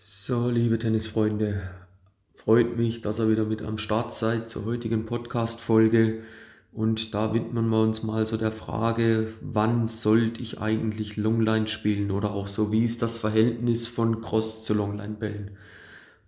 So, 0.00 0.48
liebe 0.48 0.78
Tennisfreunde, 0.78 1.60
freut 2.32 2.76
mich, 2.76 3.02
dass 3.02 3.18
ihr 3.18 3.30
wieder 3.30 3.44
mit 3.44 3.62
am 3.62 3.78
Start 3.78 4.14
seid 4.14 4.48
zur 4.48 4.64
heutigen 4.64 5.06
Podcast-Folge. 5.06 6.22
Und 6.72 7.14
da 7.14 7.34
widmen 7.34 7.68
wir 7.68 7.82
uns 7.82 8.04
mal 8.04 8.24
so 8.24 8.36
der 8.36 8.52
Frage, 8.52 9.32
wann 9.40 9.88
sollte 9.88 10.40
ich 10.40 10.60
eigentlich 10.60 11.16
Longline 11.16 11.66
spielen 11.66 12.12
oder 12.12 12.30
auch 12.30 12.46
so, 12.46 12.70
wie 12.70 12.84
ist 12.84 13.02
das 13.02 13.16
Verhältnis 13.16 13.88
von 13.88 14.20
Cross 14.20 14.62
zu 14.62 14.72
Longline-Bällen? 14.74 15.58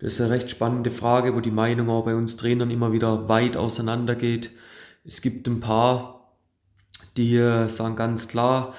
Das 0.01 0.15
ist 0.15 0.21
eine 0.21 0.31
recht 0.31 0.51
spannende 0.51 0.91
Frage, 0.91 1.37
wo 1.37 1.41
die 1.41 1.53
Meinung 1.53 1.91
auch 1.91 2.07
bei 2.07 2.17
uns 2.17 2.37
Trainern 2.37 2.73
immer 2.73 2.91
wieder 2.91 3.29
weit 3.29 3.57
auseinander 3.57 4.17
geht. 4.17 4.51
Es 5.05 5.23
gibt 5.23 5.47
ein 5.47 5.61
paar, 5.61 6.35
die 7.17 7.37
sagen 7.69 7.95
ganz 7.95 8.27
klar, 8.27 8.75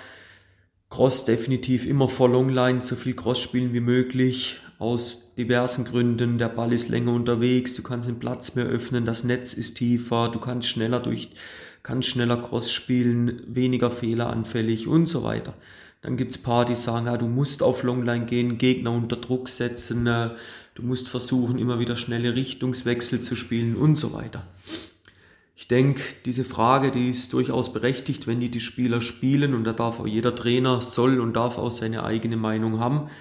Cross 0.89 1.23
definitiv 1.23 1.85
immer 1.85 2.09
vor 2.09 2.27
Longline, 2.27 2.81
so 2.81 2.97
viel 2.97 3.13
Cross 3.13 3.39
spielen 3.39 3.71
wie 3.71 3.79
möglich 3.79 4.59
aus 4.81 5.35
diversen 5.37 5.85
Gründen. 5.85 6.39
Der 6.39 6.49
Ball 6.49 6.73
ist 6.73 6.89
länger 6.89 7.13
unterwegs, 7.13 7.75
du 7.75 7.83
kannst 7.83 8.07
den 8.07 8.17
Platz 8.17 8.55
mehr 8.55 8.65
öffnen, 8.65 9.05
das 9.05 9.23
Netz 9.23 9.53
ist 9.53 9.75
tiefer, 9.75 10.29
du 10.29 10.39
kannst 10.39 10.67
schneller 10.67 10.99
durch, 10.99 11.29
kannst 11.83 12.09
schneller 12.09 12.37
Cross 12.37 12.71
spielen, 12.71 13.43
weniger 13.45 13.91
fehleranfällig 13.91 14.87
und 14.87 15.05
so 15.05 15.23
weiter. 15.23 15.53
Dann 16.01 16.17
gibt's 16.17 16.39
paar, 16.39 16.65
die 16.65 16.73
sagen, 16.73 17.05
ja, 17.05 17.15
du 17.15 17.27
musst 17.27 17.61
auf 17.61 17.83
Longline 17.83 18.25
gehen, 18.25 18.57
Gegner 18.57 18.91
unter 18.91 19.17
Druck 19.17 19.49
setzen, 19.49 20.07
äh, 20.07 20.31
du 20.73 20.81
musst 20.81 21.07
versuchen, 21.09 21.59
immer 21.59 21.77
wieder 21.77 21.95
schnelle 21.95 22.33
Richtungswechsel 22.33 23.21
zu 23.21 23.35
spielen 23.35 23.75
und 23.75 23.97
so 23.97 24.13
weiter. 24.13 24.47
Ich 25.55 25.67
denke, 25.67 26.01
diese 26.25 26.43
Frage, 26.43 26.89
die 26.89 27.11
ist 27.11 27.33
durchaus 27.33 27.71
berechtigt, 27.71 28.25
wenn 28.25 28.39
die 28.39 28.49
die 28.49 28.59
Spieler 28.59 29.01
spielen 29.01 29.53
und 29.53 29.63
da 29.63 29.73
darf 29.73 29.99
auch 29.99 30.07
jeder 30.07 30.33
Trainer, 30.33 30.81
soll 30.81 31.19
und 31.19 31.33
darf 31.33 31.59
auch 31.59 31.69
seine 31.69 32.03
eigene 32.03 32.35
Meinung 32.35 32.79
haben. 32.79 33.11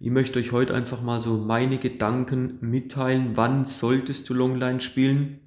Ich 0.00 0.10
möchte 0.10 0.38
euch 0.38 0.52
heute 0.52 0.74
einfach 0.74 1.02
mal 1.02 1.18
so 1.18 1.38
meine 1.38 1.78
Gedanken 1.78 2.58
mitteilen. 2.60 3.32
Wann 3.34 3.64
solltest 3.64 4.28
du 4.28 4.34
Longline 4.34 4.80
spielen? 4.80 5.40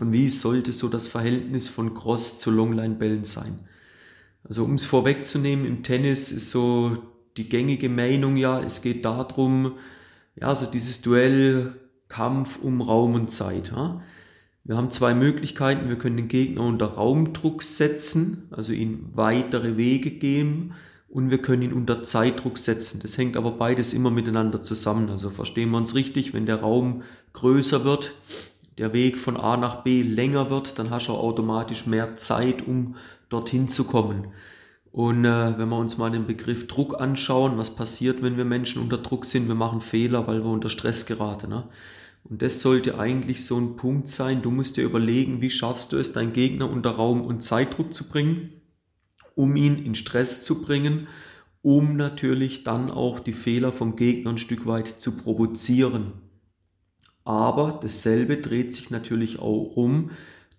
Und 0.00 0.12
wie 0.12 0.28
sollte 0.28 0.72
so 0.72 0.88
das 0.88 1.06
Verhältnis 1.06 1.68
von 1.68 1.94
Cross 1.94 2.40
zu 2.40 2.50
Longline-Bällen 2.50 3.22
sein? 3.22 3.60
Also 4.42 4.64
um 4.64 4.74
es 4.74 4.84
vorwegzunehmen, 4.84 5.64
im 5.64 5.84
Tennis 5.84 6.32
ist 6.32 6.50
so 6.50 6.98
die 7.36 7.48
gängige 7.48 7.88
Meinung 7.88 8.36
ja, 8.36 8.58
es 8.58 8.82
geht 8.82 9.04
darum, 9.04 9.74
ja, 10.34 10.54
so 10.56 10.66
dieses 10.66 11.00
Duell, 11.00 11.74
Kampf 12.08 12.58
um 12.60 12.80
Raum 12.80 13.14
und 13.14 13.30
Zeit. 13.30 13.70
Ja? 13.70 14.02
Wir 14.64 14.76
haben 14.76 14.90
zwei 14.90 15.14
Möglichkeiten. 15.14 15.88
Wir 15.88 15.98
können 15.98 16.16
den 16.16 16.28
Gegner 16.28 16.62
unter 16.62 16.86
Raumdruck 16.86 17.62
setzen, 17.62 18.48
also 18.50 18.72
ihm 18.72 19.10
weitere 19.14 19.76
Wege 19.76 20.10
geben 20.10 20.74
und 21.08 21.30
wir 21.30 21.38
können 21.38 21.62
ihn 21.62 21.72
unter 21.72 22.02
Zeitdruck 22.02 22.58
setzen. 22.58 23.00
Das 23.00 23.16
hängt 23.16 23.36
aber 23.36 23.52
beides 23.52 23.94
immer 23.94 24.10
miteinander 24.10 24.62
zusammen. 24.62 25.08
Also 25.08 25.30
verstehen 25.30 25.70
wir 25.70 25.78
uns 25.78 25.94
richtig, 25.94 26.34
wenn 26.34 26.46
der 26.46 26.60
Raum 26.60 27.02
größer 27.32 27.84
wird, 27.84 28.12
der 28.76 28.92
Weg 28.92 29.16
von 29.16 29.36
A 29.36 29.56
nach 29.56 29.82
B 29.82 30.02
länger 30.02 30.50
wird, 30.50 30.78
dann 30.78 30.90
hast 30.90 31.08
du 31.08 31.12
automatisch 31.12 31.86
mehr 31.86 32.16
Zeit, 32.16 32.66
um 32.66 32.96
dorthin 33.28 33.68
zu 33.68 33.84
kommen. 33.84 34.28
Und 34.92 35.24
äh, 35.24 35.58
wenn 35.58 35.68
wir 35.68 35.78
uns 35.78 35.98
mal 35.98 36.10
den 36.10 36.26
Begriff 36.26 36.66
Druck 36.66 37.00
anschauen, 37.00 37.58
was 37.58 37.74
passiert, 37.74 38.22
wenn 38.22 38.36
wir 38.36 38.44
Menschen 38.44 38.82
unter 38.82 38.98
Druck 38.98 39.24
sind? 39.24 39.48
Wir 39.48 39.54
machen 39.54 39.80
Fehler, 39.80 40.26
weil 40.26 40.42
wir 40.44 40.50
unter 40.50 40.68
Stress 40.68 41.06
geraten. 41.06 41.50
Ne? 41.50 41.64
Und 42.28 42.42
das 42.42 42.60
sollte 42.60 42.98
eigentlich 42.98 43.46
so 43.46 43.56
ein 43.58 43.76
Punkt 43.76 44.08
sein. 44.08 44.42
Du 44.42 44.50
musst 44.50 44.76
dir 44.76 44.84
überlegen, 44.84 45.40
wie 45.40 45.50
schaffst 45.50 45.92
du 45.92 45.96
es, 45.96 46.12
deinen 46.12 46.32
Gegner 46.32 46.70
unter 46.70 46.90
Raum- 46.90 47.22
und 47.22 47.42
Zeitdruck 47.42 47.94
zu 47.94 48.08
bringen 48.08 48.57
um 49.38 49.54
ihn 49.54 49.78
in 49.78 49.94
Stress 49.94 50.42
zu 50.42 50.62
bringen, 50.62 51.06
um 51.62 51.96
natürlich 51.96 52.64
dann 52.64 52.90
auch 52.90 53.20
die 53.20 53.32
Fehler 53.32 53.70
vom 53.70 53.94
Gegner 53.94 54.30
ein 54.30 54.38
Stück 54.38 54.66
weit 54.66 54.88
zu 54.88 55.16
provozieren. 55.16 56.14
Aber 57.24 57.78
dasselbe 57.80 58.38
dreht 58.38 58.74
sich 58.74 58.90
natürlich 58.90 59.38
auch 59.38 59.76
um. 59.76 60.10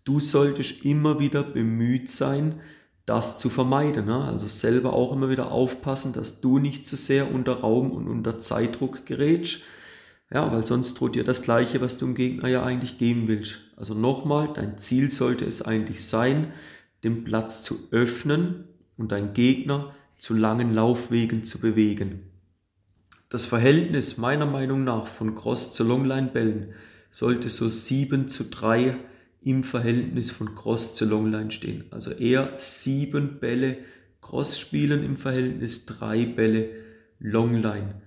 Du 0.05 0.21
solltest 0.21 0.85
immer 0.85 1.19
wieder 1.19 1.43
bemüht 1.43 2.09
sein, 2.09 2.61
das 3.05 3.37
zu 3.39 3.49
vermeiden. 3.49 4.05
Ne? 4.05 4.23
Also 4.23 4.47
selber 4.47 4.93
auch 4.93 5.11
immer 5.11 5.29
wieder 5.29 5.51
aufpassen, 5.51 6.13
dass 6.13 6.39
du 6.39 6.57
nicht 6.57 6.85
zu 6.85 6.95
sehr 6.95 7.33
unter 7.33 7.59
Raum 7.59 7.91
und 7.91 8.07
unter 8.07 8.39
Zeitdruck 8.39 9.05
gerätst. 9.05 9.61
Ja, 10.31 10.53
weil 10.53 10.63
sonst 10.63 10.93
droht 10.93 11.15
dir 11.15 11.25
das 11.25 11.41
Gleiche, 11.41 11.81
was 11.81 11.97
du 11.97 12.05
dem 12.05 12.15
Gegner 12.15 12.47
ja 12.47 12.63
eigentlich 12.63 12.97
geben 12.97 13.27
willst. 13.27 13.57
Also 13.75 13.93
nochmal, 13.93 14.51
dein 14.53 14.77
Ziel 14.77 15.09
sollte 15.09 15.43
es 15.43 15.63
eigentlich 15.63 16.05
sein, 16.05 16.53
den 17.03 17.23
Platz 17.23 17.63
zu 17.63 17.87
öffnen 17.91 18.65
und 18.97 19.11
deinen 19.11 19.33
Gegner 19.33 19.93
zu 20.17 20.33
langen 20.33 20.73
Laufwegen 20.73 21.43
zu 21.43 21.59
bewegen. 21.59 22.29
Das 23.29 23.45
Verhältnis 23.45 24.17
meiner 24.17 24.45
Meinung 24.45 24.83
nach 24.83 25.07
von 25.07 25.35
Cross 25.35 25.73
zu 25.73 25.83
Longline-Bällen 25.83 26.73
sollte 27.11 27.49
so 27.49 27.69
7 27.69 28.27
zu 28.27 28.45
3 28.45 28.97
im 29.41 29.63
Verhältnis 29.63 30.31
von 30.31 30.55
Cross 30.55 30.95
zu 30.95 31.05
Longline 31.05 31.51
stehen. 31.51 31.85
Also 31.91 32.11
eher 32.11 32.53
7 32.57 33.39
Bälle 33.39 33.77
Cross 34.21 34.59
spielen 34.59 35.03
im 35.03 35.15
Verhältnis 35.15 35.85
3 35.85 36.25
Bälle 36.25 36.69
Longline. 37.19 38.01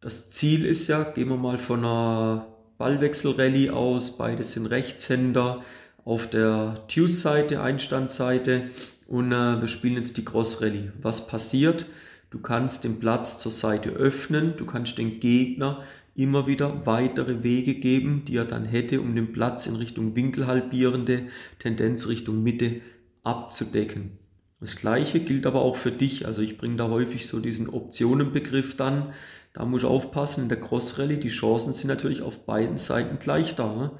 Das 0.00 0.30
Ziel 0.30 0.64
ist 0.64 0.88
ja, 0.88 1.04
gehen 1.04 1.28
wir 1.28 1.36
mal 1.36 1.58
von 1.58 1.80
einer 1.80 2.46
Ballwechsel-Rallye 2.78 3.70
aus, 3.70 4.16
beide 4.16 4.44
sind 4.44 4.66
Rechtshänder, 4.66 5.62
auf 6.04 6.28
der 6.28 6.82
Tuse-Seite, 6.88 7.62
Einstandseite 7.62 8.70
und 9.06 9.32
äh, 9.32 9.60
wir 9.60 9.68
spielen 9.68 9.96
jetzt 9.96 10.16
die 10.16 10.24
Cross 10.24 10.62
Rally. 10.62 10.90
Was 11.00 11.26
passiert? 11.26 11.86
Du 12.30 12.38
kannst 12.38 12.84
den 12.84 13.00
Platz 13.00 13.38
zur 13.38 13.52
Seite 13.52 13.90
öffnen, 13.90 14.54
du 14.56 14.64
kannst 14.64 14.98
den 14.98 15.18
Gegner 15.20 15.82
immer 16.14 16.46
wieder 16.46 16.86
weitere 16.86 17.42
Wege 17.42 17.74
geben, 17.74 18.24
die 18.26 18.36
er 18.36 18.44
dann 18.44 18.64
hätte, 18.64 19.00
um 19.00 19.14
den 19.14 19.32
Platz 19.32 19.66
in 19.66 19.76
Richtung 19.76 20.14
winkelhalbierende 20.14 21.22
Tendenz 21.58 22.08
Richtung 22.08 22.42
Mitte 22.42 22.80
abzudecken. 23.24 24.18
Das 24.60 24.76
gleiche 24.76 25.20
gilt 25.20 25.46
aber 25.46 25.62
auch 25.62 25.76
für 25.76 25.90
dich. 25.90 26.26
Also 26.26 26.42
ich 26.42 26.58
bringe 26.58 26.76
da 26.76 26.88
häufig 26.88 27.26
so 27.26 27.40
diesen 27.40 27.68
Optionenbegriff 27.68 28.76
dann. 28.76 29.14
Da 29.54 29.64
muss 29.64 29.82
ich 29.82 29.88
aufpassen, 29.88 30.44
in 30.44 30.48
der 30.48 30.60
Cross 30.60 30.98
Rally, 30.98 31.18
die 31.18 31.28
Chancen 31.28 31.72
sind 31.72 31.88
natürlich 31.88 32.22
auf 32.22 32.44
beiden 32.44 32.76
Seiten 32.76 33.18
gleich 33.18 33.56
da. 33.56 33.74
Ne? 33.74 33.90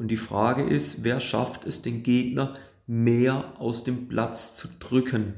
Und 0.00 0.08
die 0.08 0.16
Frage 0.16 0.62
ist, 0.62 1.04
wer 1.04 1.20
schafft 1.20 1.66
es, 1.66 1.82
den 1.82 2.02
Gegner 2.02 2.56
mehr 2.86 3.52
aus 3.58 3.84
dem 3.84 4.08
Platz 4.08 4.54
zu 4.54 4.66
drücken? 4.78 5.34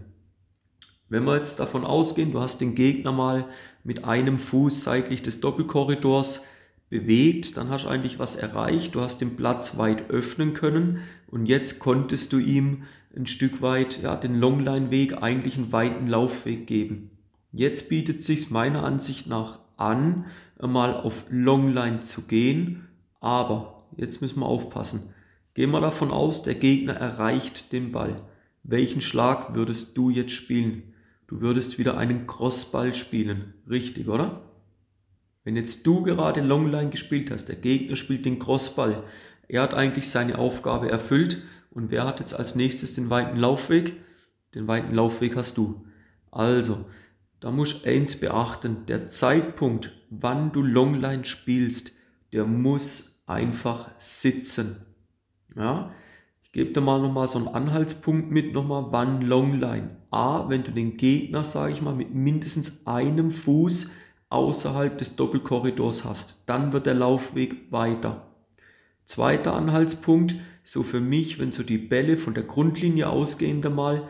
Wenn 1.08 1.24
wir 1.24 1.34
jetzt 1.34 1.58
davon 1.58 1.84
ausgehen, 1.84 2.30
du 2.30 2.38
hast 2.38 2.60
den 2.60 2.76
Gegner 2.76 3.10
mal 3.10 3.46
mit 3.82 4.04
einem 4.04 4.38
Fuß 4.38 4.84
seitlich 4.84 5.20
des 5.20 5.40
Doppelkorridors 5.40 6.44
bewegt, 6.90 7.56
dann 7.56 7.70
hast 7.70 7.86
du 7.86 7.88
eigentlich 7.88 8.20
was 8.20 8.36
erreicht. 8.36 8.94
Du 8.94 9.00
hast 9.00 9.20
den 9.20 9.34
Platz 9.34 9.78
weit 9.78 10.10
öffnen 10.10 10.54
können 10.54 11.00
und 11.26 11.46
jetzt 11.46 11.80
konntest 11.80 12.32
du 12.32 12.38
ihm 12.38 12.84
ein 13.16 13.26
Stück 13.26 13.62
weit 13.62 14.00
ja, 14.00 14.14
den 14.14 14.38
Longline-Weg, 14.38 15.24
eigentlich 15.24 15.56
einen 15.56 15.72
weiten 15.72 16.06
Laufweg 16.06 16.68
geben. 16.68 17.10
Jetzt 17.50 17.88
bietet 17.88 18.22
sich 18.22 18.52
meiner 18.52 18.84
Ansicht 18.84 19.26
nach 19.26 19.58
an, 19.76 20.26
mal 20.60 20.94
auf 20.94 21.24
Longline 21.30 22.02
zu 22.02 22.28
gehen, 22.28 22.86
aber 23.18 23.71
jetzt 23.96 24.22
müssen 24.22 24.40
wir 24.40 24.46
aufpassen. 24.46 25.14
Gehen 25.54 25.70
wir 25.70 25.80
davon 25.80 26.10
aus, 26.10 26.42
der 26.42 26.54
Gegner 26.54 26.94
erreicht 26.94 27.72
den 27.72 27.92
Ball. 27.92 28.16
Welchen 28.62 29.00
Schlag 29.00 29.54
würdest 29.54 29.96
du 29.96 30.10
jetzt 30.10 30.32
spielen? 30.32 30.94
Du 31.26 31.40
würdest 31.40 31.78
wieder 31.78 31.98
einen 31.98 32.26
Crossball 32.26 32.94
spielen. 32.94 33.54
Richtig, 33.68 34.08
oder? 34.08 34.42
Wenn 35.44 35.56
jetzt 35.56 35.86
du 35.86 36.02
gerade 36.02 36.40
Longline 36.40 36.90
gespielt 36.90 37.30
hast, 37.30 37.46
der 37.46 37.56
Gegner 37.56 37.96
spielt 37.96 38.24
den 38.24 38.38
Crossball, 38.38 39.02
er 39.48 39.62
hat 39.62 39.74
eigentlich 39.74 40.08
seine 40.08 40.38
Aufgabe 40.38 40.90
erfüllt 40.90 41.42
und 41.70 41.90
wer 41.90 42.06
hat 42.06 42.20
jetzt 42.20 42.34
als 42.34 42.54
nächstes 42.54 42.94
den 42.94 43.10
weiten 43.10 43.36
Laufweg? 43.36 43.94
Den 44.54 44.68
weiten 44.68 44.94
Laufweg 44.94 45.36
hast 45.36 45.56
du. 45.58 45.84
Also, 46.30 46.86
da 47.40 47.50
musst 47.50 47.84
du 47.84 47.88
eins 47.88 48.20
beachten, 48.20 48.86
der 48.86 49.08
Zeitpunkt, 49.08 49.92
wann 50.10 50.52
du 50.52 50.62
Longline 50.62 51.24
spielst, 51.24 51.92
der 52.32 52.44
muss 52.44 53.21
einfach 53.32 53.90
sitzen. 53.98 54.76
Ja, 55.56 55.88
ich 56.42 56.52
gebe 56.52 56.72
dir 56.72 56.80
mal 56.80 57.00
nochmal 57.00 57.26
so 57.26 57.38
einen 57.38 57.48
Anhaltspunkt 57.48 58.30
mit, 58.30 58.52
nochmal 58.52 58.86
wann 58.90 59.22
Longline. 59.22 59.96
A, 60.10 60.48
wenn 60.48 60.64
du 60.64 60.70
den 60.70 60.96
Gegner, 60.96 61.44
sage 61.44 61.72
ich 61.72 61.82
mal, 61.82 61.94
mit 61.94 62.14
mindestens 62.14 62.86
einem 62.86 63.30
Fuß 63.30 63.90
außerhalb 64.28 64.98
des 64.98 65.16
Doppelkorridors 65.16 66.04
hast, 66.04 66.42
dann 66.46 66.72
wird 66.72 66.86
der 66.86 66.94
Laufweg 66.94 67.70
weiter. 67.70 68.28
Zweiter 69.04 69.54
Anhaltspunkt, 69.54 70.34
so 70.64 70.82
für 70.82 71.00
mich, 71.00 71.38
wenn 71.38 71.50
so 71.50 71.62
die 71.62 71.78
Bälle 71.78 72.16
von 72.16 72.34
der 72.34 72.44
Grundlinie 72.44 73.08
ausgehend 73.08 73.64
mal 73.74 74.08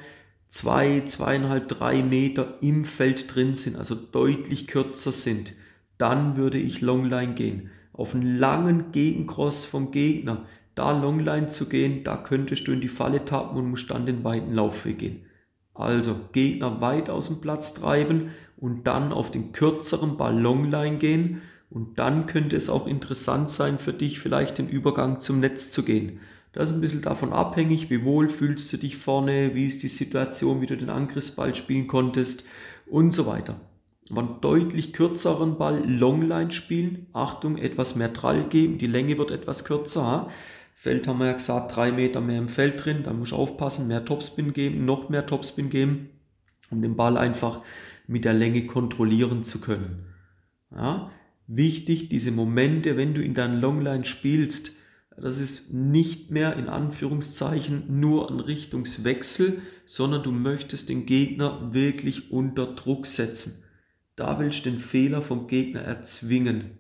zwei, 0.48 1.02
zweieinhalb, 1.06 1.68
drei 1.68 2.02
Meter 2.02 2.58
im 2.60 2.84
Feld 2.84 3.34
drin 3.34 3.56
sind, 3.56 3.76
also 3.76 3.94
deutlich 3.94 4.66
kürzer 4.66 5.12
sind, 5.12 5.54
dann 5.98 6.36
würde 6.36 6.58
ich 6.58 6.80
Longline 6.80 7.34
gehen 7.34 7.70
auf 7.92 8.14
einen 8.14 8.38
langen 8.38 8.92
Gegencross 8.92 9.64
vom 9.64 9.90
Gegner, 9.90 10.46
da 10.74 10.98
Longline 10.98 11.48
zu 11.48 11.68
gehen, 11.68 12.04
da 12.04 12.16
könntest 12.16 12.66
du 12.66 12.72
in 12.72 12.80
die 12.80 12.88
Falle 12.88 13.24
tappen 13.24 13.58
und 13.58 13.68
musst 13.68 13.90
dann 13.90 14.06
den 14.06 14.24
weiten 14.24 14.54
Laufweg 14.54 14.98
gehen. 14.98 15.26
Also 15.74 16.14
Gegner 16.32 16.80
weit 16.80 17.10
aus 17.10 17.28
dem 17.28 17.40
Platz 17.40 17.74
treiben 17.74 18.30
und 18.56 18.86
dann 18.86 19.12
auf 19.12 19.30
den 19.30 19.52
kürzeren 19.52 20.16
Ball 20.16 20.38
Longline 20.38 20.98
gehen 20.98 21.42
Und 21.70 21.98
dann 21.98 22.26
könnte 22.26 22.54
es 22.54 22.68
auch 22.68 22.86
interessant 22.86 23.50
sein 23.50 23.78
für 23.78 23.94
dich, 23.94 24.20
vielleicht 24.20 24.58
den 24.58 24.68
Übergang 24.68 25.20
zum 25.20 25.40
Netz 25.40 25.70
zu 25.70 25.82
gehen. 25.84 26.20
Das 26.52 26.68
ist 26.68 26.74
ein 26.74 26.82
bisschen 26.82 27.00
davon 27.00 27.32
abhängig, 27.32 27.88
wie 27.88 28.04
wohl 28.04 28.28
fühlst 28.28 28.70
du 28.72 28.76
dich 28.76 28.98
vorne, 28.98 29.54
wie 29.54 29.64
ist 29.64 29.82
die 29.82 29.88
Situation, 29.88 30.60
wie 30.60 30.66
du 30.66 30.76
den 30.76 30.90
Angriffsball 30.90 31.54
spielen 31.54 31.86
konntest 31.86 32.44
und 32.84 33.12
so 33.12 33.26
weiter. 33.26 33.58
Einen 34.10 34.40
deutlich 34.40 34.92
kürzeren 34.92 35.56
Ball 35.56 35.82
Longline 35.86 36.50
spielen, 36.50 37.06
Achtung, 37.12 37.56
etwas 37.56 37.96
mehr 37.96 38.12
Trall 38.12 38.44
geben, 38.44 38.78
die 38.78 38.86
Länge 38.86 39.16
wird 39.16 39.30
etwas 39.30 39.64
kürzer. 39.64 40.28
Feld 40.74 41.06
haben 41.06 41.20
wir 41.20 41.26
ja 41.26 41.32
gesagt, 41.34 41.76
drei 41.76 41.92
Meter 41.92 42.20
mehr 42.20 42.38
im 42.38 42.48
Feld 42.48 42.84
drin, 42.84 43.04
da 43.04 43.12
muss 43.12 43.28
ich 43.28 43.34
aufpassen, 43.34 43.86
mehr 43.86 44.04
Topspin 44.04 44.52
geben, 44.52 44.84
noch 44.84 45.08
mehr 45.08 45.26
Topspin 45.26 45.70
geben, 45.70 46.10
um 46.70 46.82
den 46.82 46.96
Ball 46.96 47.16
einfach 47.16 47.62
mit 48.08 48.24
der 48.24 48.34
Länge 48.34 48.66
kontrollieren 48.66 49.44
zu 49.44 49.60
können. 49.60 50.06
Ja, 50.74 51.10
wichtig, 51.46 52.08
diese 52.08 52.32
Momente, 52.32 52.96
wenn 52.96 53.14
du 53.14 53.22
in 53.22 53.34
deinen 53.34 53.60
Longline 53.60 54.04
spielst, 54.04 54.72
das 55.16 55.38
ist 55.38 55.72
nicht 55.72 56.30
mehr 56.30 56.56
in 56.56 56.68
Anführungszeichen 56.68 58.00
nur 58.00 58.30
ein 58.30 58.40
Richtungswechsel, 58.40 59.62
sondern 59.86 60.22
du 60.22 60.32
möchtest 60.32 60.88
den 60.88 61.06
Gegner 61.06 61.72
wirklich 61.72 62.32
unter 62.32 62.66
Druck 62.66 63.06
setzen. 63.06 63.61
Da 64.16 64.38
willst 64.38 64.64
du 64.64 64.70
den 64.70 64.78
Fehler 64.78 65.22
vom 65.22 65.46
Gegner 65.46 65.80
erzwingen. 65.80 66.78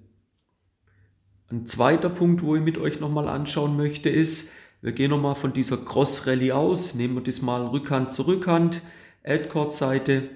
Ein 1.50 1.66
zweiter 1.66 2.08
Punkt, 2.08 2.42
wo 2.42 2.56
ich 2.56 2.62
mit 2.62 2.78
euch 2.78 3.00
nochmal 3.00 3.28
anschauen 3.28 3.76
möchte, 3.76 4.08
ist, 4.08 4.52
wir 4.80 4.92
gehen 4.92 5.10
nochmal 5.10 5.36
von 5.36 5.52
dieser 5.52 5.76
Cross 5.76 6.26
Rally 6.26 6.52
aus, 6.52 6.94
nehmen 6.94 7.14
wir 7.14 7.22
das 7.22 7.42
mal 7.42 7.66
Rückhand 7.66 8.10
zu 8.10 8.22
Rückhand, 8.22 8.82
Adcord-Seite, 9.22 10.30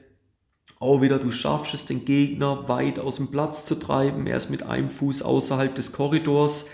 auch 0.79 1.01
wieder, 1.01 1.19
du 1.19 1.31
schaffst 1.31 1.73
es, 1.73 1.87
den 1.87 2.05
Gegner 2.05 2.69
weit 2.69 2.99
aus 2.99 3.17
dem 3.17 3.31
Platz 3.31 3.65
zu 3.65 3.77
treiben. 3.77 4.27
Er 4.27 4.37
ist 4.37 4.51
mit 4.51 4.63
einem 4.63 4.91
Fuß 4.91 5.23
außerhalb 5.23 5.75
des 5.75 5.93
Korridors. 5.93 6.69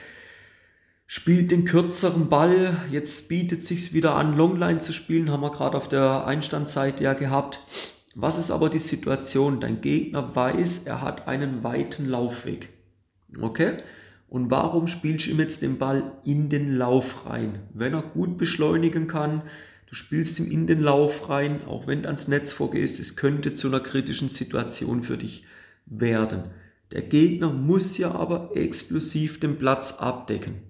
Spielt 1.06 1.50
den 1.52 1.64
kürzeren 1.64 2.28
Ball. 2.28 2.78
Jetzt 2.90 3.28
bietet 3.28 3.64
sich 3.64 3.92
wieder 3.92 4.16
an, 4.16 4.36
Longline 4.36 4.80
zu 4.80 4.92
spielen. 4.92 5.30
Haben 5.30 5.42
wir 5.42 5.50
gerade 5.50 5.76
auf 5.76 5.88
der 5.88 6.26
Einstandseite 6.26 7.04
ja 7.04 7.12
gehabt. 7.12 7.60
Was 8.14 8.38
ist 8.38 8.50
aber 8.50 8.68
die 8.68 8.78
Situation? 8.78 9.60
Dein 9.60 9.80
Gegner 9.80 10.34
weiß, 10.34 10.86
er 10.86 11.00
hat 11.00 11.26
einen 11.28 11.64
weiten 11.64 12.08
Laufweg. 12.08 12.70
Okay? 13.40 13.78
Und 14.28 14.50
warum 14.50 14.88
spielst 14.88 15.26
du 15.26 15.30
ihm 15.30 15.40
jetzt 15.40 15.62
den 15.62 15.78
Ball 15.78 16.12
in 16.24 16.48
den 16.48 16.76
Lauf 16.76 17.26
rein? 17.26 17.60
Wenn 17.72 17.94
er 17.94 18.02
gut 18.02 18.38
beschleunigen 18.38 19.06
kann, 19.06 19.42
Du 19.92 19.96
spielst 19.96 20.38
ihm 20.38 20.50
in 20.50 20.66
den 20.66 20.80
Lauf 20.80 21.28
rein, 21.28 21.66
auch 21.66 21.86
wenn 21.86 22.00
du 22.00 22.08
ans 22.08 22.26
Netz 22.26 22.50
vorgehst, 22.50 22.98
es 22.98 23.14
könnte 23.14 23.52
zu 23.52 23.68
einer 23.68 23.80
kritischen 23.80 24.30
Situation 24.30 25.02
für 25.02 25.18
dich 25.18 25.44
werden. 25.84 26.44
Der 26.92 27.02
Gegner 27.02 27.52
muss 27.52 27.98
ja 27.98 28.12
aber 28.12 28.56
explosiv 28.56 29.38
den 29.38 29.58
Platz 29.58 29.98
abdecken. 29.98 30.62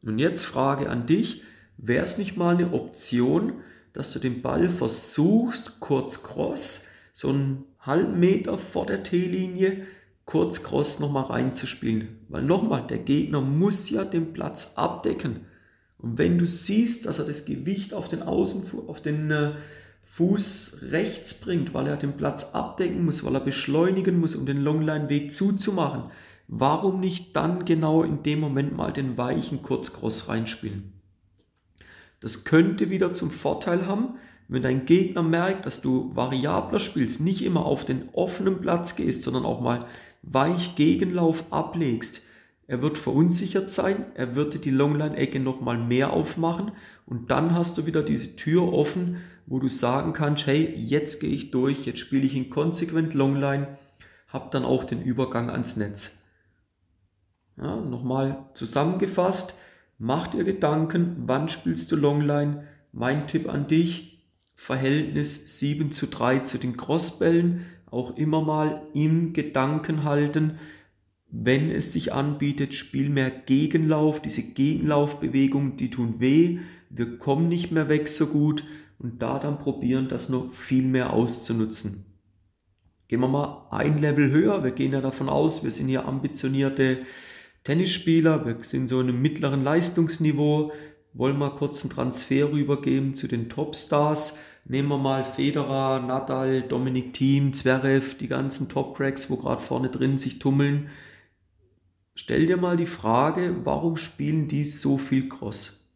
Und 0.00 0.18
jetzt 0.18 0.46
Frage 0.46 0.88
an 0.88 1.04
dich, 1.04 1.42
wäre 1.76 2.02
es 2.02 2.16
nicht 2.16 2.38
mal 2.38 2.54
eine 2.54 2.72
Option, 2.72 3.52
dass 3.92 4.14
du 4.14 4.18
den 4.18 4.40
Ball 4.40 4.70
versuchst, 4.70 5.78
kurz 5.80 6.22
cross, 6.22 6.86
so 7.20 7.28
einen 7.28 7.66
halben 7.80 8.18
Meter 8.18 8.56
vor 8.56 8.86
der 8.86 9.02
T-Linie, 9.02 9.86
kurz 10.24 10.62
cross 10.62 11.00
nochmal 11.00 11.24
reinzuspielen. 11.24 12.16
Weil 12.30 12.44
nochmal, 12.44 12.86
der 12.86 12.96
Gegner 12.96 13.42
muss 13.42 13.90
ja 13.90 14.06
den 14.06 14.32
Platz 14.32 14.72
abdecken. 14.76 15.40
Und 15.98 16.16
wenn 16.16 16.38
du 16.38 16.46
siehst, 16.46 17.04
dass 17.04 17.18
er 17.18 17.26
das 17.26 17.44
Gewicht 17.44 17.92
auf 17.92 18.08
den 18.08 18.22
Außen, 18.22 18.70
auf 18.86 19.02
den 19.02 19.30
äh, 19.30 19.52
Fuß 20.04 20.78
rechts 20.92 21.34
bringt, 21.34 21.74
weil 21.74 21.88
er 21.88 21.98
den 21.98 22.16
Platz 22.16 22.54
abdecken 22.54 23.04
muss, 23.04 23.22
weil 23.22 23.34
er 23.34 23.40
beschleunigen 23.40 24.18
muss, 24.18 24.34
um 24.34 24.46
den 24.46 24.62
Longline-Weg 24.62 25.30
zuzumachen, 25.30 26.04
warum 26.48 27.00
nicht 27.00 27.36
dann 27.36 27.66
genau 27.66 28.02
in 28.02 28.22
dem 28.22 28.40
Moment 28.40 28.74
mal 28.74 28.94
den 28.94 29.18
weichen 29.18 29.60
Kurzcross 29.60 30.30
reinspielen? 30.30 30.94
Das 32.20 32.44
könnte 32.44 32.88
wieder 32.88 33.12
zum 33.12 33.30
Vorteil 33.30 33.86
haben, 33.86 34.14
wenn 34.50 34.62
dein 34.62 34.84
Gegner 34.84 35.22
merkt, 35.22 35.64
dass 35.64 35.80
du 35.80 36.10
variabler 36.14 36.80
spielst, 36.80 37.20
nicht 37.20 37.44
immer 37.44 37.64
auf 37.64 37.84
den 37.84 38.08
offenen 38.12 38.60
Platz 38.60 38.96
gehst, 38.96 39.22
sondern 39.22 39.44
auch 39.44 39.60
mal 39.60 39.86
weich 40.22 40.74
Gegenlauf 40.74 41.44
ablegst, 41.50 42.22
er 42.66 42.82
wird 42.82 42.98
verunsichert 42.98 43.70
sein, 43.70 44.06
er 44.14 44.34
wird 44.36 44.64
die 44.64 44.70
Longline-Ecke 44.70 45.40
nochmal 45.40 45.78
mehr 45.78 46.12
aufmachen 46.12 46.72
und 47.06 47.30
dann 47.30 47.54
hast 47.54 47.78
du 47.78 47.86
wieder 47.86 48.02
diese 48.02 48.36
Tür 48.36 48.72
offen, 48.72 49.18
wo 49.46 49.60
du 49.60 49.68
sagen 49.68 50.12
kannst, 50.12 50.46
hey, 50.46 50.74
jetzt 50.76 51.20
gehe 51.20 51.34
ich 51.34 51.50
durch, 51.52 51.86
jetzt 51.86 51.98
spiele 51.98 52.26
ich 52.26 52.34
ihn 52.34 52.50
konsequent 52.50 53.14
Longline, 53.14 53.78
hab 54.28 54.50
dann 54.50 54.64
auch 54.64 54.84
den 54.84 55.02
Übergang 55.02 55.50
ans 55.50 55.76
Netz. 55.76 56.24
Ja, 57.56 57.76
nochmal 57.76 58.46
zusammengefasst, 58.54 59.54
mach 59.98 60.28
dir 60.28 60.44
Gedanken, 60.44 61.24
wann 61.26 61.48
spielst 61.48 61.90
du 61.92 61.96
Longline? 61.96 62.64
Mein 62.92 63.26
Tipp 63.28 63.48
an 63.48 63.66
dich, 63.68 64.09
Verhältnis 64.62 65.58
7 65.58 65.90
zu 65.90 66.06
3 66.06 66.40
zu 66.40 66.58
den 66.58 66.76
Crossbällen, 66.76 67.64
auch 67.90 68.18
immer 68.18 68.42
mal 68.42 68.82
im 68.92 69.32
Gedanken 69.32 70.04
halten, 70.04 70.58
wenn 71.30 71.70
es 71.70 71.94
sich 71.94 72.12
anbietet, 72.12 72.74
spiel 72.74 73.08
mehr 73.08 73.30
Gegenlauf. 73.30 74.20
Diese 74.20 74.42
Gegenlaufbewegungen, 74.42 75.78
die 75.78 75.88
tun 75.88 76.16
weh. 76.18 76.58
Wir 76.90 77.16
kommen 77.16 77.48
nicht 77.48 77.72
mehr 77.72 77.88
weg 77.88 78.06
so 78.06 78.26
gut 78.26 78.64
und 78.98 79.22
da 79.22 79.38
dann 79.38 79.58
probieren, 79.58 80.08
das 80.08 80.28
noch 80.28 80.52
viel 80.52 80.84
mehr 80.84 81.14
auszunutzen. 81.14 82.04
Gehen 83.08 83.20
wir 83.20 83.28
mal 83.28 83.66
ein 83.70 83.98
Level 83.98 84.30
höher. 84.30 84.62
Wir 84.62 84.72
gehen 84.72 84.92
ja 84.92 85.00
davon 85.00 85.30
aus, 85.30 85.64
wir 85.64 85.70
sind 85.70 85.88
hier 85.88 86.06
ambitionierte 86.06 86.98
Tennisspieler. 87.64 88.44
Wir 88.44 88.58
sind 88.62 88.88
so 88.88 89.00
in 89.00 89.08
einem 89.08 89.22
mittleren 89.22 89.64
Leistungsniveau. 89.64 90.70
Wollen 91.12 91.38
mal 91.38 91.50
kurz 91.50 91.82
einen 91.82 91.92
Transfer 91.92 92.52
rübergeben 92.52 93.14
zu 93.14 93.26
den 93.26 93.48
Topstars. 93.48 94.38
Nehmen 94.64 94.88
wir 94.88 94.98
mal 94.98 95.24
Federer, 95.24 96.00
Nadal, 96.00 96.62
Dominik 96.62 97.14
Thiem, 97.14 97.52
Zverev, 97.52 98.16
die 98.16 98.28
ganzen 98.28 98.68
Top-Cracks, 98.68 99.30
wo 99.30 99.36
gerade 99.36 99.62
vorne 99.62 99.88
drin 99.88 100.18
sich 100.18 100.38
tummeln 100.38 100.88
Stell 102.22 102.44
dir 102.44 102.58
mal 102.58 102.76
die 102.76 102.84
Frage, 102.84 103.56
warum 103.64 103.96
spielen 103.96 104.46
die 104.46 104.64
so 104.64 104.98
viel 104.98 105.28
Cross? 105.30 105.88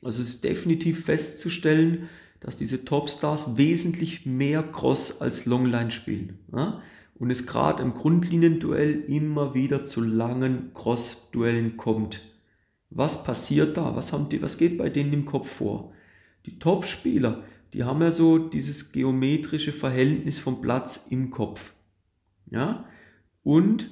Also 0.00 0.22
es 0.22 0.28
ist 0.28 0.44
definitiv 0.44 1.06
festzustellen, 1.06 2.08
dass 2.38 2.56
diese 2.56 2.84
Topstars 2.84 3.56
wesentlich 3.56 4.26
mehr 4.26 4.62
Cross 4.62 5.20
als 5.20 5.44
Longline 5.44 5.90
spielen. 5.90 6.38
Ja? 6.52 6.82
Und 7.18 7.32
es 7.32 7.48
gerade 7.48 7.82
im 7.82 7.94
Grundlinienduell 7.94 8.92
immer 9.08 9.54
wieder 9.54 9.84
zu 9.84 10.02
langen 10.02 10.72
Cross-Duellen 10.72 11.76
kommt. 11.76 12.20
Was 12.90 13.24
passiert 13.24 13.76
da? 13.76 13.96
Was, 13.96 14.12
haben 14.12 14.28
die, 14.28 14.40
was 14.42 14.58
geht 14.58 14.78
bei 14.78 14.88
denen 14.88 15.12
im 15.12 15.24
Kopf 15.24 15.48
vor? 15.50 15.92
Die 16.46 16.58
Top-Spieler, 16.58 17.44
die 17.72 17.84
haben 17.84 18.00
ja 18.00 18.10
so 18.10 18.38
dieses 18.38 18.92
geometrische 18.92 19.72
Verhältnis 19.72 20.38
vom 20.38 20.60
Platz 20.62 21.08
im 21.10 21.30
Kopf. 21.30 21.74
Ja? 22.50 22.86
Und 23.42 23.90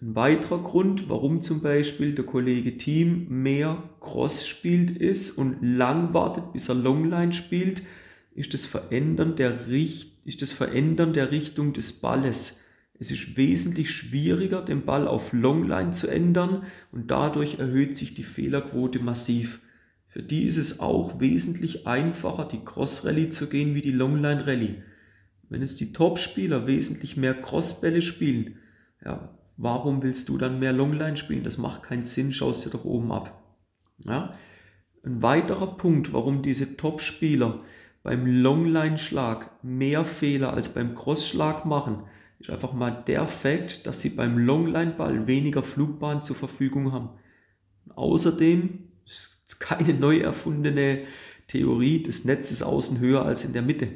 ein 0.00 0.14
weiterer 0.14 0.62
Grund, 0.62 1.08
warum 1.08 1.42
zum 1.42 1.60
Beispiel 1.60 2.14
der 2.14 2.24
Kollege 2.24 2.78
Team 2.78 3.26
mehr 3.28 3.82
Cross 4.00 4.46
spielt 4.46 4.90
ist 4.92 5.32
und 5.32 5.60
lang 5.60 6.14
wartet, 6.14 6.52
bis 6.52 6.68
er 6.68 6.76
Longline 6.76 7.32
spielt, 7.32 7.82
ist 8.34 8.54
das 8.54 8.66
Verändern 8.66 9.34
der, 9.34 9.68
Richt 9.68 10.24
ist 10.24 10.42
das 10.42 10.52
Verändern 10.52 11.12
der 11.12 11.32
Richtung 11.32 11.72
des 11.72 11.92
Balles. 11.92 12.62
Es 12.98 13.10
ist 13.10 13.36
wesentlich 13.36 13.90
schwieriger, 13.90 14.62
den 14.62 14.84
Ball 14.84 15.06
auf 15.06 15.32
Longline 15.32 15.92
zu 15.92 16.08
ändern 16.08 16.64
und 16.90 17.10
dadurch 17.10 17.58
erhöht 17.58 17.96
sich 17.96 18.14
die 18.14 18.24
Fehlerquote 18.24 18.98
massiv. 18.98 19.60
Für 20.08 20.22
die 20.22 20.44
ist 20.44 20.56
es 20.56 20.80
auch 20.80 21.20
wesentlich 21.20 21.86
einfacher, 21.86 22.44
die 22.44 22.64
Cross 22.64 23.04
Rally 23.04 23.28
zu 23.28 23.48
gehen 23.48 23.74
wie 23.74 23.82
die 23.82 23.92
Longline 23.92 24.46
Rally. 24.46 24.82
Wenn 25.48 25.62
es 25.62 25.76
die 25.76 25.92
Top-Spieler 25.92 26.66
wesentlich 26.66 27.16
mehr 27.16 27.34
Crossbälle 27.34 28.02
spielen, 28.02 28.56
ja, 29.04 29.38
Warum 29.60 30.04
willst 30.04 30.28
du 30.28 30.38
dann 30.38 30.60
mehr 30.60 30.72
Longline 30.72 31.16
spielen? 31.16 31.42
Das 31.42 31.58
macht 31.58 31.82
keinen 31.82 32.04
Sinn, 32.04 32.32
schaust 32.32 32.64
dir 32.64 32.70
doch 32.70 32.84
oben 32.84 33.10
ab. 33.10 33.42
Ja? 33.98 34.32
Ein 35.04 35.20
weiterer 35.20 35.76
Punkt, 35.76 36.12
warum 36.12 36.42
diese 36.42 36.76
Top-Spieler 36.76 37.60
beim 38.04 38.24
Longline-Schlag 38.24 39.50
mehr 39.64 40.04
Fehler 40.04 40.54
als 40.54 40.68
beim 40.72 40.94
Cross-Schlag 40.94 41.66
machen, 41.66 42.04
ist 42.40 42.50
einfach 42.50 42.72
mal 42.72 43.02
der 43.06 43.26
Fakt, 43.26 43.86
dass 43.86 44.00
sie 44.00 44.10
beim 44.10 44.38
Longline-Ball 44.38 45.26
weniger 45.26 45.62
Flugbahn 45.62 46.22
zur 46.22 46.36
Verfügung 46.36 46.92
haben. 46.92 47.10
Außerdem 47.94 48.90
ist 49.04 49.60
keine 49.60 49.94
neu 49.94 50.18
erfundene 50.18 51.04
Theorie 51.48 52.02
des 52.02 52.24
Netzes 52.24 52.62
außen 52.62 53.00
höher 53.00 53.24
als 53.24 53.44
in 53.44 53.52
der 53.52 53.62
Mitte. 53.62 53.88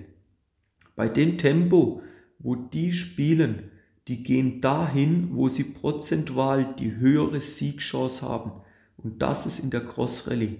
Bei 0.96 1.08
dem 1.08 1.38
Tempo, 1.38 2.02
wo 2.38 2.56
die 2.56 2.92
spielen, 2.92 3.70
die 4.08 4.22
gehen 4.22 4.60
dahin, 4.60 5.30
wo 5.32 5.48
sie 5.48 5.64
prozentual 5.64 6.74
die 6.78 6.96
höhere 6.96 7.40
Siegchance 7.40 8.22
haben. 8.22 8.52
Und 8.96 9.22
das 9.22 9.46
ist 9.46 9.60
in 9.60 9.70
der 9.70 9.84
Cross 9.84 10.28
Rallye. 10.28 10.58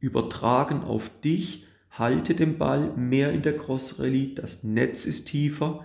Übertragen 0.00 0.82
auf 0.82 1.10
dich, 1.22 1.66
halte 1.90 2.34
den 2.34 2.58
Ball 2.58 2.94
mehr 2.96 3.32
in 3.32 3.42
der 3.42 3.56
Cross 3.56 4.00
Rallye, 4.00 4.34
das 4.34 4.64
Netz 4.64 5.06
ist 5.06 5.26
tiefer, 5.26 5.84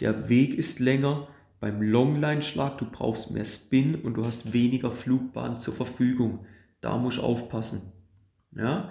der 0.00 0.28
Weg 0.28 0.54
ist 0.54 0.80
länger, 0.80 1.28
Beim 1.60 1.82
Longline-Schlag, 1.82 2.78
du 2.78 2.86
brauchst 2.90 3.32
mehr 3.32 3.44
Spin 3.44 3.94
und 3.94 4.14
du 4.14 4.24
hast 4.24 4.54
weniger 4.54 4.90
Flugbahn 4.92 5.60
zur 5.60 5.74
Verfügung. 5.74 6.46
Da 6.80 6.96
musst 6.96 7.18
du 7.18 7.22
aufpassen. 7.22 7.92
Ja? 8.56 8.90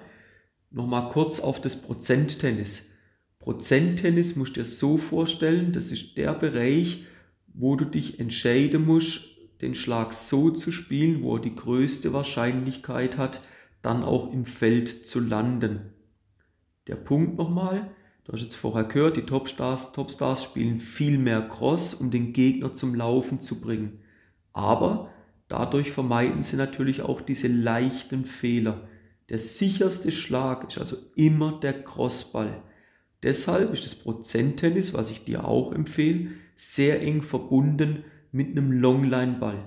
Nochmal 0.70 1.10
kurz 1.10 1.40
auf 1.40 1.60
das 1.60 1.82
Prozenttennis. 1.82 2.92
Prozenttennis 3.40 4.36
musst 4.36 4.56
du 4.56 4.62
dir 4.62 4.66
so 4.66 5.00
vorstellen, 5.00 5.72
das 5.72 5.92
ist 5.92 6.16
der 6.18 6.36
Bereich, 6.36 7.06
wo 7.48 7.76
du 7.76 7.86
dich 7.86 8.20
entscheiden 8.20 8.86
musst, 8.86 9.22
den 9.62 9.74
Schlag 9.74 10.14
so 10.14 10.52
zu 10.52 10.72
spielen, 10.72 11.24
wo 11.24 11.38
er 11.38 11.42
die 11.42 11.56
größte 11.56 12.14
Wahrscheinlichkeit 12.14 13.18
hat, 13.18 13.42
dann 13.82 14.04
auch 14.04 14.32
im 14.32 14.46
Feld 14.46 15.08
zu 15.08 15.20
landen. 15.20 15.94
Der 16.88 16.96
Punkt 16.96 17.38
nochmal, 17.38 17.90
du 18.30 18.34
hast 18.34 18.44
jetzt 18.44 18.56
vorher 18.56 18.84
gehört, 18.84 19.18
die 19.18 19.24
Topstars, 19.24 19.92
Topstars 19.92 20.44
spielen 20.44 20.80
viel 20.80 21.18
mehr 21.18 21.42
Cross, 21.42 21.96
um 21.96 22.12
den 22.12 22.32
Gegner 22.32 22.76
zum 22.76 22.94
Laufen 22.94 23.40
zu 23.40 23.60
bringen. 23.60 24.02
Aber 24.54 25.10
dadurch 25.48 25.92
vermeiden 25.92 26.44
sie 26.44 26.56
natürlich 26.56 27.02
auch 27.02 27.22
diese 27.22 27.48
leichten 27.48 28.26
Fehler. 28.26 28.88
Der 29.30 29.40
sicherste 29.40 30.12
Schlag 30.12 30.68
ist 30.68 30.78
also 30.78 30.98
immer 31.16 31.60
der 31.60 31.84
Crossball. 31.84 32.52
Deshalb 33.24 33.74
ist 33.74 33.84
das 33.84 33.96
Prozenttennis, 33.96 34.94
was 34.94 35.10
ich 35.10 35.26
dir 35.26 35.46
auch 35.46 35.74
empfehle, 35.74 36.30
sehr 36.56 37.02
eng 37.02 37.24
verbunden 37.24 38.04
mit 38.32 38.50
einem 38.52 38.72
Longline-Ball. 38.72 39.58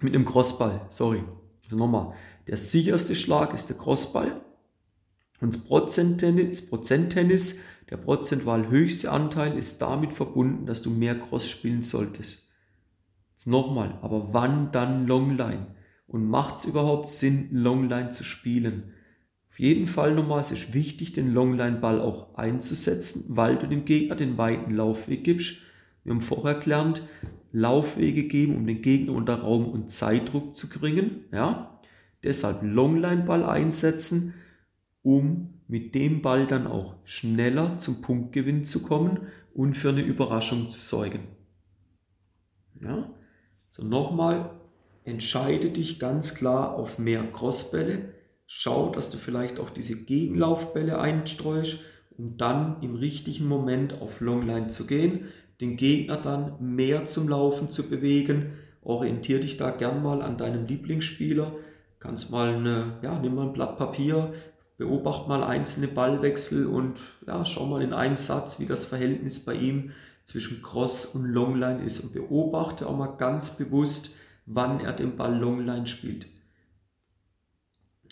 Mit 0.00 0.16
einem 0.16 0.24
Crossball, 0.24 0.84
sorry. 0.88 1.22
Also 1.64 1.76
nochmal. 1.76 2.12
Der 2.48 2.56
sicherste 2.56 3.14
Schlag 3.14 3.54
ist 3.54 3.68
der 3.68 3.76
Crossball. 3.76 4.40
Und 5.42 5.56
das 5.56 5.64
Prozenttennis, 5.64 7.60
der 7.90 7.96
prozentual 7.96 8.68
höchste 8.68 9.10
Anteil 9.10 9.58
ist 9.58 9.82
damit 9.82 10.12
verbunden, 10.12 10.66
dass 10.66 10.82
du 10.82 10.90
mehr 10.90 11.18
Cross 11.18 11.50
spielen 11.50 11.82
solltest. 11.82 12.48
Jetzt 13.32 13.48
nochmal, 13.48 13.98
aber 14.02 14.32
wann 14.32 14.70
dann 14.70 15.08
Longline? 15.08 15.74
Und 16.06 16.28
macht 16.28 16.58
es 16.58 16.66
überhaupt 16.66 17.08
Sinn, 17.08 17.48
Longline 17.50 18.12
zu 18.12 18.22
spielen? 18.22 18.92
Auf 19.50 19.58
jeden 19.58 19.88
Fall 19.88 20.14
nochmal, 20.14 20.42
es 20.42 20.52
ist 20.52 20.74
wichtig, 20.74 21.12
den 21.12 21.34
Longline-Ball 21.34 22.00
auch 22.00 22.36
einzusetzen, 22.36 23.24
weil 23.30 23.56
du 23.56 23.66
dem 23.66 23.84
Gegner 23.84 24.14
den 24.14 24.38
weiten 24.38 24.72
Laufweg 24.72 25.24
gibst. 25.24 25.56
Wir 26.04 26.14
haben 26.14 26.20
vorher 26.20 26.54
gelernt, 26.54 27.02
Laufwege 27.50 28.28
geben, 28.28 28.54
um 28.54 28.64
den 28.64 28.80
Gegner 28.80 29.12
unter 29.12 29.40
Raum 29.40 29.66
und 29.66 29.90
Zeitdruck 29.90 30.54
zu 30.54 30.68
bringen. 30.68 31.24
Ja? 31.32 31.80
Deshalb 32.22 32.62
Longline-Ball 32.62 33.44
einsetzen, 33.44 34.34
um 35.02 35.54
mit 35.68 35.94
dem 35.94 36.22
Ball 36.22 36.46
dann 36.46 36.66
auch 36.66 36.96
schneller 37.04 37.78
zum 37.78 38.02
Punktgewinn 38.02 38.64
zu 38.64 38.82
kommen 38.82 39.28
und 39.54 39.76
für 39.76 39.90
eine 39.90 40.02
Überraschung 40.02 40.68
zu 40.68 40.80
sorgen. 40.80 41.28
Ja? 42.80 43.10
So 43.70 43.84
nochmal, 43.84 44.50
entscheide 45.04 45.70
dich 45.70 45.98
ganz 45.98 46.34
klar 46.34 46.74
auf 46.74 46.98
mehr 46.98 47.24
Crossbälle 47.30 48.12
Schau, 48.54 48.90
dass 48.90 49.10
du 49.10 49.16
vielleicht 49.16 49.58
auch 49.58 49.70
diese 49.70 49.96
Gegenlaufbälle 49.96 51.00
einstreust, 51.00 51.80
um 52.18 52.36
dann 52.36 52.82
im 52.82 52.96
richtigen 52.96 53.48
Moment 53.48 53.98
auf 54.02 54.20
Longline 54.20 54.68
zu 54.68 54.86
gehen, 54.86 55.28
den 55.62 55.78
Gegner 55.78 56.18
dann 56.18 56.56
mehr 56.60 57.06
zum 57.06 57.30
Laufen 57.30 57.70
zu 57.70 57.88
bewegen. 57.88 58.52
Orientier 58.82 59.40
dich 59.40 59.56
da 59.56 59.70
gern 59.70 60.02
mal 60.02 60.20
an 60.20 60.36
deinem 60.36 60.66
Lieblingsspieler. 60.66 61.54
Kannst 61.98 62.30
mal 62.30 62.52
eine, 62.52 62.98
ja, 63.00 63.18
nimm 63.18 63.36
mal 63.36 63.46
ein 63.46 63.54
Blatt 63.54 63.78
Papier, 63.78 64.34
beobacht 64.78 65.28
mal 65.28 65.44
einzelne 65.44 65.88
Ballwechsel 65.88 66.66
und 66.66 66.98
ja, 67.26 67.44
schau 67.44 67.66
mal 67.66 67.82
in 67.82 67.92
einem 67.92 68.16
Satz, 68.16 68.58
wie 68.60 68.66
das 68.66 68.84
Verhältnis 68.84 69.44
bei 69.44 69.54
ihm 69.54 69.92
zwischen 70.24 70.62
Cross 70.62 71.06
und 71.06 71.26
Longline 71.26 71.84
ist. 71.84 72.00
Und 72.00 72.12
beobachte 72.12 72.86
auch 72.86 72.96
mal 72.96 73.16
ganz 73.18 73.56
bewusst, 73.56 74.10
wann 74.46 74.80
er 74.80 74.92
den 74.92 75.16
Ball 75.16 75.38
Longline 75.38 75.86
spielt. 75.86 76.26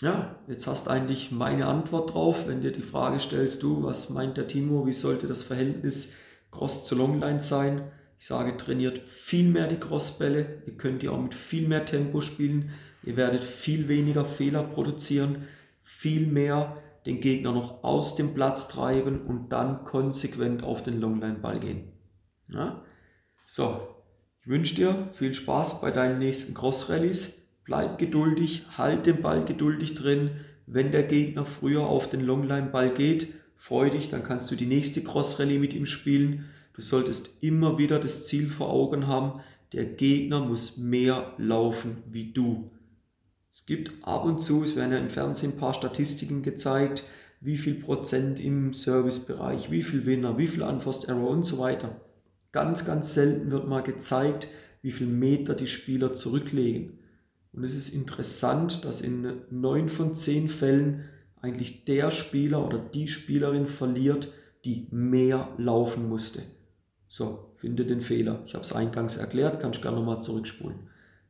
Ja, 0.01 0.39
jetzt 0.47 0.65
hast 0.65 0.87
eigentlich 0.87 1.31
meine 1.31 1.67
Antwort 1.67 2.13
drauf, 2.13 2.47
wenn 2.47 2.61
dir 2.61 2.71
die 2.71 2.81
Frage 2.81 3.19
stellst, 3.19 3.61
du, 3.61 3.83
was 3.83 4.09
meint 4.09 4.35
der 4.35 4.47
Timo, 4.47 4.87
wie 4.87 4.93
sollte 4.93 5.27
das 5.27 5.43
Verhältnis 5.43 6.15
Cross 6.49 6.85
zu 6.85 6.95
Longline 6.95 7.41
sein? 7.41 7.83
Ich 8.17 8.25
sage, 8.25 8.57
trainiert 8.57 8.99
viel 9.07 9.47
mehr 9.47 9.67
die 9.67 9.79
Crossbälle, 9.79 10.63
ihr 10.65 10.73
könnt 10.73 11.03
die 11.03 11.09
auch 11.09 11.21
mit 11.21 11.35
viel 11.35 11.67
mehr 11.67 11.85
Tempo 11.85 12.21
spielen, 12.21 12.71
ihr 13.03 13.15
werdet 13.15 13.43
viel 13.43 13.87
weniger 13.87 14.25
Fehler 14.25 14.63
produzieren, 14.63 15.47
viel 16.01 16.25
mehr 16.25 16.73
den 17.05 17.21
Gegner 17.21 17.51
noch 17.51 17.83
aus 17.83 18.15
dem 18.15 18.33
Platz 18.33 18.67
treiben 18.67 19.21
und 19.21 19.49
dann 19.49 19.83
konsequent 19.85 20.63
auf 20.63 20.81
den 20.81 20.99
Longline-Ball 20.99 21.59
gehen. 21.59 21.91
Ja? 22.47 22.83
So, 23.45 23.87
ich 24.41 24.47
wünsche 24.47 24.73
dir 24.73 25.09
viel 25.11 25.35
Spaß 25.35 25.81
bei 25.81 25.91
deinen 25.91 26.17
nächsten 26.17 26.55
Cross-Rallies 26.55 27.41
bleib 27.65 27.99
geduldig, 27.99 28.65
halt 28.77 29.05
den 29.05 29.21
Ball 29.21 29.45
geduldig 29.45 29.93
drin. 29.93 30.31
Wenn 30.65 30.91
der 30.91 31.03
Gegner 31.03 31.45
früher 31.45 31.83
auf 31.83 32.09
den 32.09 32.21
Longline-Ball 32.21 32.89
geht, 32.89 33.33
freu 33.55 33.91
dich, 33.91 34.09
dann 34.09 34.23
kannst 34.23 34.49
du 34.49 34.55
die 34.55 34.65
nächste 34.65 35.03
Cross-Rallye 35.03 35.59
mit 35.59 35.75
ihm 35.75 35.85
spielen. 35.85 36.49
Du 36.73 36.81
solltest 36.81 37.43
immer 37.43 37.77
wieder 37.77 37.99
das 37.99 38.25
Ziel 38.25 38.49
vor 38.49 38.71
Augen 38.71 39.05
haben, 39.05 39.39
der 39.73 39.85
Gegner 39.85 40.39
muss 40.39 40.77
mehr 40.77 41.35
laufen 41.37 42.03
wie 42.09 42.33
du. 42.33 42.71
Es 43.51 43.65
gibt 43.65 43.91
ab 44.01 44.23
und 44.23 44.41
zu, 44.41 44.63
es 44.63 44.77
werden 44.77 44.93
ja 44.93 44.97
im 44.97 45.09
Fernsehen 45.09 45.51
ein 45.51 45.57
paar 45.57 45.73
Statistiken 45.73 46.41
gezeigt, 46.41 47.03
wie 47.41 47.57
viel 47.57 47.75
Prozent 47.75 48.39
im 48.39 48.73
Servicebereich, 48.73 49.69
wie 49.69 49.83
viel 49.83 50.05
Winner, 50.05 50.37
wie 50.37 50.47
viel 50.47 50.63
Unforced 50.63 51.09
Error 51.09 51.29
und 51.29 51.45
so 51.45 51.59
weiter. 51.59 51.99
Ganz, 52.53 52.85
ganz 52.85 53.13
selten 53.13 53.51
wird 53.51 53.67
mal 53.67 53.83
gezeigt, 53.83 54.47
wie 54.81 54.93
viel 54.93 55.07
Meter 55.07 55.53
die 55.53 55.67
Spieler 55.67 56.13
zurücklegen. 56.13 56.99
Und 57.51 57.65
es 57.65 57.75
ist 57.75 57.89
interessant, 57.89 58.85
dass 58.85 59.01
in 59.01 59.41
neun 59.49 59.89
von 59.89 60.15
zehn 60.15 60.47
Fällen 60.47 61.03
eigentlich 61.41 61.83
der 61.83 62.11
Spieler 62.11 62.65
oder 62.65 62.79
die 62.79 63.09
Spielerin 63.09 63.67
verliert, 63.67 64.31
die 64.63 64.87
mehr 64.91 65.49
laufen 65.57 66.07
musste. 66.07 66.41
So, 67.09 67.51
finde 67.55 67.85
den 67.85 68.01
Fehler. 68.01 68.43
Ich 68.45 68.53
habe 68.53 68.63
es 68.63 68.71
eingangs 68.71 69.17
erklärt, 69.17 69.59
kannst 69.59 69.81
gerne 69.81 69.97
nochmal 69.97 70.21
zurückspulen. 70.21 70.77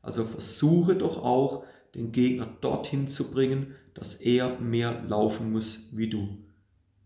Also 0.04 0.26
versuche 0.26 0.96
doch 0.96 1.24
auch, 1.24 1.64
den 1.96 2.12
Gegner 2.12 2.48
dorthin 2.62 3.08
zu 3.08 3.32
bringen, 3.32 3.76
dass 3.94 4.16
er 4.22 4.60
mehr 4.60 5.04
laufen 5.08 5.52
muss 5.52 5.92
wie 5.96 6.10
du. 6.10 6.38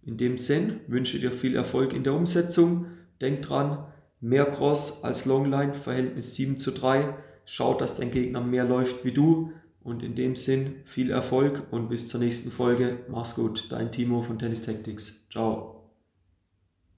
In 0.03 0.17
dem 0.17 0.37
Sinn 0.37 0.81
wünsche 0.87 1.19
dir 1.19 1.31
viel 1.31 1.55
Erfolg 1.55 1.93
in 1.93 2.03
der 2.03 2.13
Umsetzung. 2.13 2.85
Denk 3.21 3.41
dran, 3.41 3.85
mehr 4.21 4.45
Cross 4.45 5.03
als 5.03 5.25
Longline, 5.25 5.73
Verhältnis 5.73 6.35
7 6.35 6.57
zu 6.57 6.71
3 6.71 7.15
schaut, 7.45 7.81
dass 7.81 7.95
dein 7.95 8.11
Gegner 8.11 8.41
mehr 8.41 8.65
läuft 8.65 9.03
wie 9.05 9.11
du. 9.11 9.51
Und 9.83 10.01
in 10.01 10.15
dem 10.15 10.35
Sinn 10.35 10.77
viel 10.85 11.11
Erfolg 11.11 11.67
und 11.69 11.89
bis 11.89 12.07
zur 12.07 12.19
nächsten 12.19 12.49
Folge. 12.49 13.05
Mach's 13.07 13.35
gut, 13.35 13.67
dein 13.69 13.91
Timo 13.91 14.23
von 14.23 14.39
Tennis 14.39 14.61
Tactics. 14.61 15.29
Ciao. 15.29 15.74